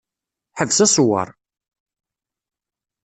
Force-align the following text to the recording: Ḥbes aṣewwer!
Ḥbes 0.59 0.79
aṣewwer! 0.85 1.27